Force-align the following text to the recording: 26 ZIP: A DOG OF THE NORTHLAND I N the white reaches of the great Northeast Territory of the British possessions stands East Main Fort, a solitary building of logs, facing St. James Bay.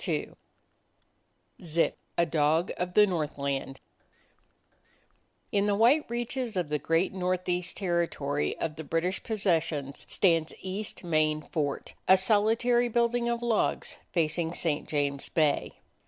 26 0.03 0.35
ZIP: 1.63 1.97
A 2.17 2.25
DOG 2.25 2.71
OF 2.77 2.95
THE 2.95 3.05
NORTHLAND 3.05 3.79
I 3.79 5.55
N 5.55 5.67
the 5.67 5.75
white 5.75 6.09
reaches 6.09 6.57
of 6.57 6.69
the 6.69 6.79
great 6.79 7.13
Northeast 7.13 7.77
Territory 7.77 8.57
of 8.57 8.77
the 8.77 8.83
British 8.83 9.21
possessions 9.21 10.07
stands 10.09 10.55
East 10.59 11.03
Main 11.03 11.43
Fort, 11.43 11.93
a 12.07 12.17
solitary 12.17 12.89
building 12.89 13.29
of 13.29 13.43
logs, 13.43 13.99
facing 14.11 14.55
St. 14.55 14.89
James 14.89 15.29
Bay. 15.29 15.81